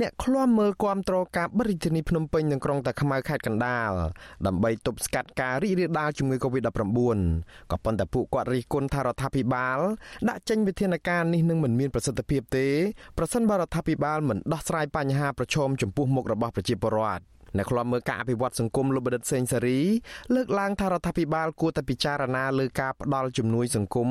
[0.00, 3.90] អ្នកឃ្លាំមើលគាំទ្រការបិទរាជធានីភ្នំពេញនិងក្រុងតាខ្មៅខេត្តកណ្ដាល
[4.46, 6.70] ដើម្បីទប់ស្កាត់ការរីករាលដាលជំងឺ Covid-19
[7.70, 9.78] ក៏ប៉ុន្តែពួកគាត់រិះគន់ថារដ្ឋាភិបាល
[10.28, 12.66] ដាក់ចេញវិធានការនេះនឹងមិនមានប្រសិទ្ធភាពទេ
[13.18, 17.24] ប្រសិនបើរដ្ឋាភិបាលមិនដោះស្រាយបញ្ហាប្រឈមចំពោះមុខរបស់ប្រជាពលរដ្ឋ
[17.56, 19.80] អ្នកខ្លាំមើលការអភិវឌ្ឍសង្គមលោកបដិទ្ធសេងសេរី
[20.34, 24.08] លើកឡើងថារដ្ឋាភិបាលគួរតែពិចារណាលើការផ្ដល់ជំនួយសង្គម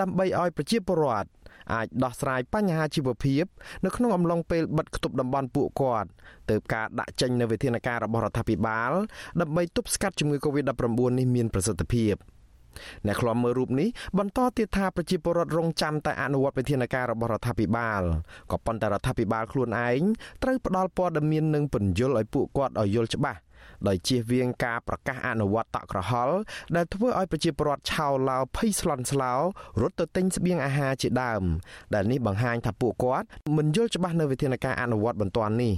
[0.00, 1.28] ដើម្បីឲ្យប្រជាពលរដ្ឋ
[1.72, 3.44] អាចដោះស្រាយបញ្ហាជីវភាព
[3.84, 6.08] នៅក្នុងអំឡុងពេលបិទគប់តំបន់ពួកគាត់
[6.50, 8.92] ទៅការដាក់ចេញនូវវិធានការរបស់រដ្ឋាភិបាល
[9.40, 12.14] ដើម្បីទប់ស្កាត់ជំងឺ Covid-19 នេះមានប្រសិទ្ធភាព
[13.06, 13.88] អ្នកខ្លំមើលរូបនេះ
[14.18, 18.02] បន្តទៀតថាប្រជាពលរដ្ឋរងចាំតែអនុវត្តវិធានការរបស់រដ្ឋាភិបាល
[18.50, 20.02] ក៏ប៉ុន្តែរដ្ឋាភិបាលខ្លួនឯង
[20.42, 23.38] ត្រូវផ្ដល់ព័ត៌មាននិងពន្យល់ឲ្យពួកគាត់ឲ្យយល់ច្បាស់
[23.88, 26.36] ដោយជៀសវាងការប្រកាសអនុវត្តតក់ក្រហល់
[26.76, 29.32] ដែលធ្វើឲ្យប្រជាពលរដ្ឋឆោឡោភ័យស្លន់ស្លោ
[29.80, 31.42] រត់ទៅទិញស្បៀងអាហារជាដើម
[31.94, 35.74] ដែលនេះបង្ហាញថាពួកគាត់មិនយល់ច្បាស់នៅវិធានការអនុវត្តបន្ទាន់នេះ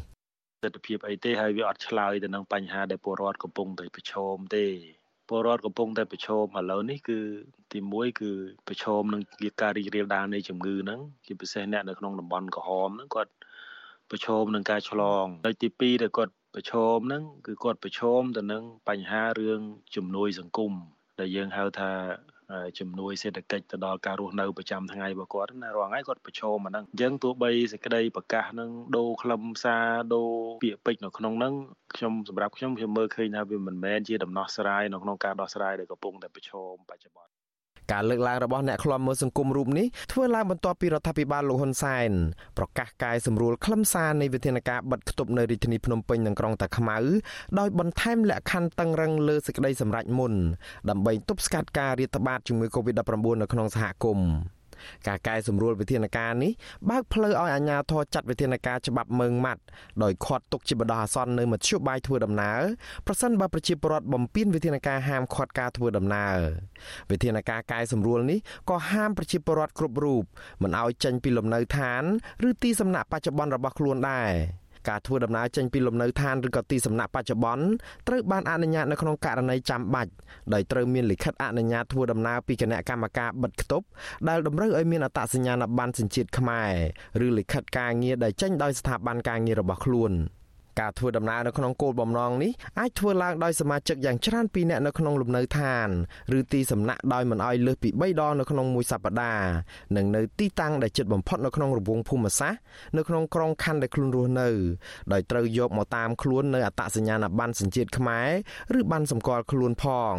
[0.62, 4.64] ទស្សនវិជ្ជាអីទេហើយវាអត់ឆ្លើយទៅនឹងបញ្ហាដែលពលរដ្ឋកំពុងតែប្រឈមទេ
[5.28, 7.18] ពលរដ្ឋកំពុងតែប្រឈមឥឡូវនេះគឺ
[7.72, 8.30] ទី1គឺ
[8.68, 9.22] ប្រឈមនឹង
[9.60, 13.32] ការរីករាលដាលនៃជំងឺហ្នឹងជាពិសេសអ្នកនៅក្នុងតំបន់ក្រហមហ្នឹងគាត់
[14.10, 19.60] ប្រឈមនឹងការឆ្លងហើយទី2ដែលគាត់ ប្រឈមហ្នឹងគឺគាត់ប្រឈមទៅនឹងបញ្ហារឿង
[19.96, 20.72] ជំនួយសង្គម
[21.20, 21.92] ដែលយើងហៅថា
[22.78, 30.30] ជំនួយសេដ្ឋកិច្ចទៅដល់ការរស់នៅប្រចាំថ្ងៃរបស់គាត់ណារាល់ថ្ងៃគាត់ប្រឈមអាហ្នឹងអញ្ចឹងទោះបីសេចក្តីប្រកាសហ្នឹងដូរខ្លឹមសារដូរ
[30.62, 31.54] ពាក្យពេចន៍នៅក្នុងហ្នឹង
[31.96, 37.31] ខ្ញុំសម្រាប់ខ្ញុំខ្ញុំមើលឃើញថាវាមិនមែនជាដំណោះស្រាយនៅក្នុងការដោះស្រាយដែលកំពុងតែប្រឈមបច្ចុប្បន្ន
[37.92, 42.10] ការលើកឡើងរបស់អ្នកឃ្លាំមើលសង្គមរូបនេះធ្វើឡើងបន្ទាប់ពីរដ្ឋាភិបាលលោកហ៊ុនសែន
[42.58, 46.98] ប្រកាសកែសម្រួលខ្លឹមសារនៃវិធានការបិទគប់នៅរាជធានីភ្នំពេញនិងក្រុងតាខ្មៅ
[47.58, 50.32] ដោយបន្ថែមលក្ខខណ្ឌតឹងរឹងលើសេចក្តីសម្រេចមុន
[50.90, 54.28] ដើម្បីទប់ស្កាត់ការរាតត្បាតជំងឺ Covid-19 នៅក្នុងសហគមន៍
[55.08, 56.52] ការកែសម្រួលវិធានការនេះ
[56.90, 59.62] បើកផ្លូវឲ្យអាជ្ញាធរចាត់វិធានការច្បាប់មើងម៉ាត់
[60.02, 62.60] ដោយខាត់ទុកជាបដោះអាសន្ននៅមធ្យោបាយធ្វើដំណើរ
[63.06, 66.36] ប្រសិនបើប្រជាពលរដ្ឋបំពេញវិធានការហាមឃាត់ការធ្វើដំណើរ
[67.10, 68.38] វិធានការកែសម្រួលនេះ
[68.70, 70.22] ក៏ហាមប្រជាពលរដ្ឋគ្រប់រូប
[70.62, 72.02] មិនឲ្យចេញពីលំនៅឋាន
[72.48, 77.64] ឬទីសំណាក់បច្ចុប្បន្នរបស់ខ្លួនដែរ ការធ្វើដំណើរចេញពីលំនៅឋានឬក៏ទីសំណាក់បច្ចុប្បន្ន
[78.08, 80.10] ត្រូវបានអនុញ្ញាតនៅក្នុងករណីចាំបាច់
[80.54, 83.86] ដោយត្រូវមានលិខិតអនុញ្ញាតធ្វើដំណើរពីគណៈកម្មការបិទគប់
[84.28, 90.12] ដែលតម្រូវឲ្យមានអត្តសញ្ញាណប័ណ្ណសញ្ជាតិខ្មែរឬលិខិតការងារដែលចេញដោយស្ថាប័នការងាររបស់ខ្លួន។
[90.80, 95.88] ការធ្វើដំណើរនៅក្នុងគោលបំណងនេះអាចធ្វើឡើងដោយសមាជិកយ៉ាងច្រើនពីរនាក់នៅក្នុងលំនៅឋាន
[96.38, 99.48] ឬទីសំណាក់ដោយមិនឲ្យលើសពី3ដងនៅក្នុងមួយសប្តាហ៍
[99.96, 102.60] និងនៅទីតាំងដែលជិតបំផុតនៅក្នុងរង្វង់ភូមិសាស្ត្រ
[102.96, 104.50] នៅក្នុងក្រុងខណ្ឌដែលខ្លួនរស់នៅ
[105.12, 108.28] ដោយត្រូវយកមកតាមខ្លួននៅអត្តសញ្ញាណប័ណ្ណសញ្ជាតិខ្មែរ
[108.78, 110.16] ឬប័ណ្ណសម្គាល់ខ្លួនផង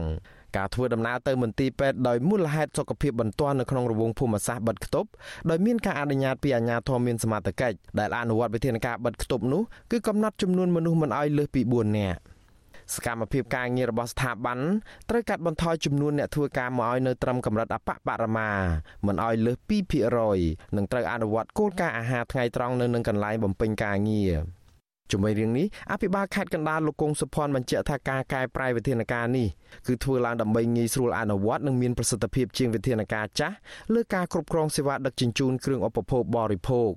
[0.58, 5.10] ការធ្វើដំណើរទៅមន្ទីរពេទ្យដោយមូលហេតុសុខភាពបន្ទាន់នៅក្នុងរង្វង់ភូមិសាស្ត្របិទគប់
[5.50, 9.62] ដោយមានការអនុញ្ញាតពីអាជ្ញាធរមានសមត្ថកិច្ចដែលអនុវត្តវិធានការបិទគប់នោះ
[9.92, 12.20] គឺកំណត់ចំនួនមនុស្សមិនឲ្យលើសពី4នាក់
[12.96, 14.60] សកម្មភាពការងាររបស់ស្ថាប័ន
[15.10, 18.50] ត្រូវកាត់បន្ថយចំនួនអ្នកធ្វើការមកឲ្យនៅត្រឹមកម្រិតអបបរមា
[19.08, 19.58] មិនឲ្យលើស
[20.18, 24.34] 2%និងត្រូវអនុវត្តគោលការណ៍អាហារថ្ងៃត្រង់នៅនឹងកន្លែងបំពេញការងារ
[25.12, 29.48] ជាមួយរឿងនេះអភិបាលខេត្តកណ្ដាលលោកគង់សុភ័ណ្ឌបញ្ជាក់ថាការកែប្រែវិធានការនេះ
[29.88, 33.56] គឺធ្វើឡើងដើម្បីងាយស្រួលអនុវត្តនិងមានប្រសិទ្ធភាពជាងវិធានការចាស់
[33.94, 36.92] លើការគ្រប់គ្រងសេវាដឹកជញ្ជូនគ្រឿងឧបភោគបរិភោគ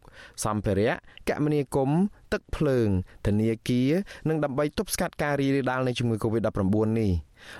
[0.44, 0.92] សម្ភារៈ
[1.28, 2.00] គមនាគមន៍
[2.32, 2.88] ទឹកភ្លើង
[3.26, 3.90] ធនាគារ
[4.28, 7.10] និងដើម្បីទប់ស្កាត់ការរីករាលដាលនៃជំងឺ Covid-19 នេះ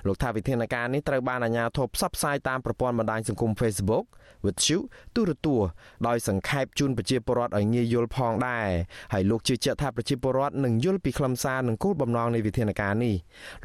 [0.07, 4.05] លោកថាវិធានការនេះត្រូវបានអាជ្ញាធរផ្សព្វផ្សាយតាមប្រព័ន្ធបណ្ដាញសង្គម Facebook
[4.47, 4.79] វិទ្យុ
[5.15, 5.69] ទូរទស្សន៍
[6.09, 8.69] ដោយសង្ខេបជូនប្រជាពលរដ្ឋឲ្យងាយយល់ផងដែរ
[9.13, 13.15] ហើយលោកជឿជាក់ថាប្រជាពលរដ្ឋនឹងយល់ពីខ្លឹមសារនិងគោលបំណងនៃវិធានការនេះ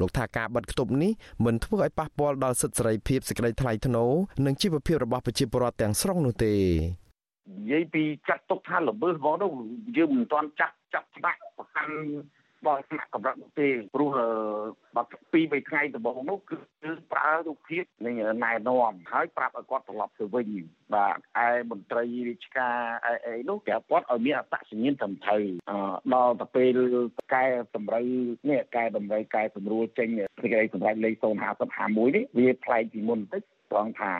[0.00, 1.12] លោកថាការបិទគប់នេះ
[1.44, 4.12] មិនធ្វើឲ្យប៉ះពាល់ដល់សិទ្ធិសេរីភាពសេចក្តីថ្លៃថ្នូរ
[4.46, 9.50] និងជីវភាពរបស់ប្រជាពលរដ្ឋទាំងស្រុងនោះទេនិយាយពីចាត់ទុកថាល្មើសហ្មងនោះ
[9.96, 11.96] យើងមិនទាន់ចាត់ ចាប់ច្បាក់ប្រកាន់
[12.66, 14.10] បោះថ្នាក់កម្រិតនោះទេព្រោះ
[14.96, 16.56] បើពីរបីថ្ងៃដំបូងនោះគឺ
[17.12, 18.12] ប្រើរូបភាពនៃ
[18.44, 20.48] ណែនាំហើយប្រាប់ឲ្យគាត់ត្រឡប់ទៅវិញ
[20.94, 25.44] បាទឯមន្ត្រីរាជការអីអីនោះគេគាត់ឲ្យមានអត្តសញ្ញាណត្រឹមត្រូវ
[26.14, 26.76] ដល់ទៅពេល
[27.34, 27.44] កែ
[27.76, 28.06] តម្រូវ
[28.48, 30.08] នេះកែតម្រូវកែសម្រួលចេញ
[30.42, 33.42] សេចក្តីសម្រេចលេខ050 51នេះវាប្លែកពីមុនបន្តិច
[33.72, 34.12] ត្រង់ថា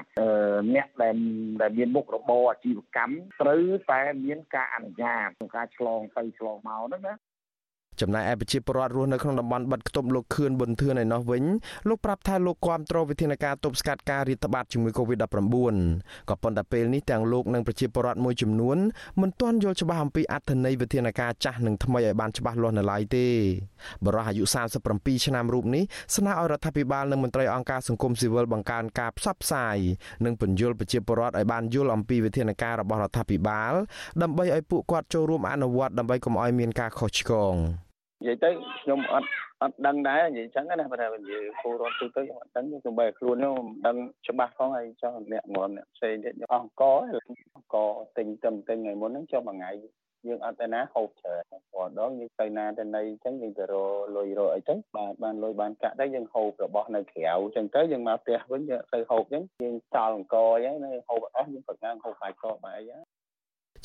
[0.74, 1.16] អ្នកដែល
[1.60, 7.14] ដែលមានមុខរបរអាជីវកម្មត្រូវតែមានការអនុញ្ញាតក្នុងការឆ្លងទៅឆ្លងមកហ្នឹងណា
[8.02, 11.44] ចំណែកឯប្រជាពលរដ្ឋរស់នៅក្នុងតំបន់បិទខ្ទប់លោកខឿនប៊ុនធឿនឯណោះវិញ
[11.88, 15.26] លោកប្រាប់ថាលោកគាំទ្រវិធានការទប់ស្កាត់ការរាតត្បាតជំងឺ Covid-19
[16.28, 18.78] ក៏ប៉ុន្តែពេលនេះទាំងលោកនិងប្រជាពលរដ្ឋមួយចំនួន
[19.20, 23.26] មិនទាន់យល់ច្បាស់អំពីអត្ថន័យវិធានការចាស់និងថ្មីឲ្យបានច្បាស់លាស់នៅឡើយទេ
[24.06, 24.44] បរិះអាយុ
[24.84, 25.84] 37ឆ្នាំរូបនេះ
[26.16, 29.76] ស្នើឲ្យរដ្ឋាភិបាលនិងមន្ត្រីអង្គការសង្គមស៊ីវិលបង្កើនការផ្សព្វផ្សាយ
[30.24, 33.72] និងពន្យល់ប្រជាពលរដ្ឋឲ្យបានយល់អំពីវិធានការរបស់រដ្ឋាភិបាល
[34.22, 37.56] ដើម្បីឲ្យពួកគាត់ចូលរួមអនុវត្តដើម្បីកុំឲ្យមានការខុសឆ្គង
[38.22, 38.50] និយាយទៅ
[38.82, 39.28] ខ្ញុំអត់
[39.62, 43.96] អត់ដឹងដែរនិយាយចឹងណាបើថានិយាយគូរត់ទូទៅខ្ញុំអត់ដឹងខ្ញុំបែរខ្លួនខ្ញុំមិនដឹង
[44.26, 46.82] ច្បាស់ផងហើយចោះអ្នកងំអ្នកផ្សេងទៀតខ្ញុំអង្គ
[47.54, 47.76] អង្គ
[48.16, 49.70] ទិញទៅទិញថ្ងៃមុនហ្នឹងចុះមួយថ្ងៃ
[50.26, 53.74] យើងអត់ទៅណាហូបច្រើនព្រោះដងយើងទៅណាទៅណីអញ្ចឹងយើងទៅរ
[54.16, 63.21] លុយរអីទៅបាទបានលុយបានកាក់ទៅយើងហូបរបស់នៅក្រៅអញ្ចឹងទៅយើងមកផ្ទះវិញយើងទៅហូបអញ្ចឹងយើងចោលអង្គអញ្ចឹងហូបអស់យើងប្រងាំងហូបបាយកកបាយអី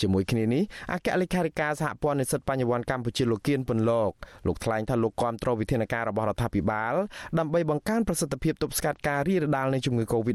[0.02, 0.64] ជាមួយគ្នានេះ
[0.94, 4.12] អគ្គលេខាធិការសហព័ន្ធនិស្សិតបញ្ញវន្តកម្ពុជាលោកគៀនពន្លក
[4.48, 6.94] លោកថ្លែងថាលោកគាំទ្រវិធានការរបស់រដ្ឋាភិបាល
[7.40, 10.34] ដើម្បីបង្កើនប្រសិទ្ធភាពទប់ស្កាត់ការរីករាលដាលនៃជំងឺ Covid-19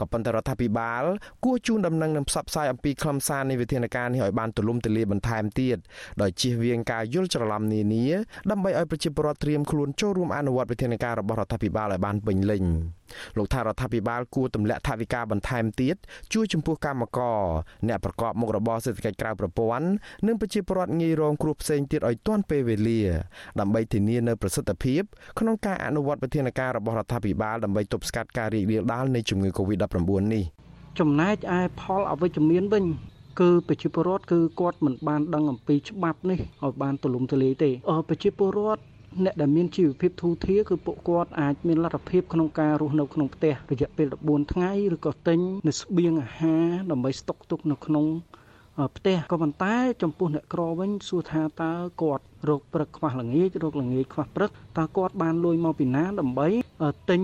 [0.00, 1.02] ក៏ប៉ុន្តែរដ្ឋាភិបាល
[1.44, 5.78] គួរជូនដំណឹងនិងផ្សព្វផ្សាយអំពីខ្លឹមសារនៃវិធានការនេះឲ្យបានទូលំទូលាយបន្ថែមទៀត
[6.22, 8.04] ដោយជៀសវាងការយល់ច្រឡំនានា
[8.50, 12.64] ដើម្បីឲ្យប្រជាពលរដ្ឋត្រៀមខ្លួនចូលរួមអនុវត្តវិធានការរបស់រដ្ឋាភិបាលឲ្យបានពេញលេញ
[13.36, 15.96] លោកថារដ្ឋាភិបាលគួរទម្លាក់ថវិកាបន្ថែមទៀត
[16.32, 17.40] ជួយចំពោះកម្មករ
[17.88, 19.86] អ្នកប្រកបមុខរបរសេដ្ឋកិច្ចក្រៅប្រព័ន្ធ
[20.26, 23.00] និងប្រជាពលរដ្ឋងាយរងគ្រោះផ្សេងទៀតឲ្យទាន់ពេលវេលា
[23.60, 25.02] ដើម្បីធានានូវប្រសិទ្ធភាព
[25.38, 30.44] ក្នុងការអនុវត្តវិធានការរបស់រដ្ឋាភិបាលដើម្បីទប់ស្កាត់ការរីករាលដាលនៃជំងឺ Covid-19 នេះ
[30.98, 32.84] ចំណែកឯផលអវិជ្ជមានវិញ
[33.40, 38.82] គឺប្រជាពលរដ្ឋគឺគាត់មិនបានដឹងអំពីច្បាប់នេះឲ្យបានទូលំទូលាយទេអឺប្រជាពលរដ្ឋ
[39.24, 45.38] អ្នកដែលមានជីវភាពធូរធារគឺពួកគាត់អាចមានលទ្ធភាពក្នុងការរស់នៅក្នុងផ្ទះរយៈពេល14ថ្ងៃឬក៏ទិញ
[45.68, 48.06] នៅស្បៀងអាហារដើម្បីស្តុកទុកនៅក្នុង
[48.96, 51.72] ផ្ទះក៏ប៉ុន្តែចំពោះអ្នកក្រវិញសួរថាតើ
[52.02, 56.48] គាត់រោគព្រឹកខ្វះល្ងាចរោគល្ងាចខ្វះព្រឹកតើគាត់បានលួយមកពីណាដើម្បី
[57.10, 57.22] ទិញ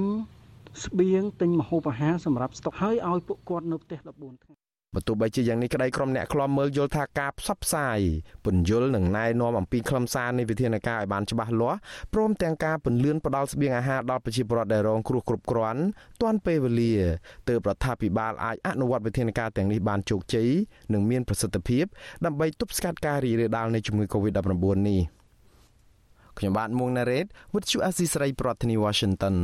[0.85, 7.99] ស្បៀងទិញម្ហូបអាហារសម្រាប់ស្តុកហើយឲ្យពួកគាត់នៅផ្ទះ14ថ្ងៃ បើទោះបីជាយ៉ាងនេះក្តីក្រុមអ្នកខ្លំមើលយល់ថាការផ្សព្វផ្សាយ
[8.45, 11.79] ពន្យល់និងណែនាំអំពីខ្លឹមសារនៃវិធានការឲ្យបានច្បាស់លាស់
[12.15, 15.83] ព្រមទាំងការពន្លឿនផ្ដល់ស្បៀងអាហារដល់ប្រជាពលរដ្ឋដែលរងគ្រោះគ្រប់គ្រាន់
[16.23, 16.95] ទាន់ពេលវេលា
[17.49, 20.49] ទើបរដ្ឋាភិបាលអាចអនុវត្តវិធានការទាំងនេះបានជោគជ័យ
[20.93, 21.85] និងមានប្រសិទ្ធភាព
[22.25, 25.01] ដើម្បីទប់ស្កាត់ការរីករាលដាលនៃជំងឺ Covid-19 នេះ
[26.39, 29.35] ខ្ញុំបាទមួងណារ៉េត With you Azizi Saray ប្រធានាធិបតី Washington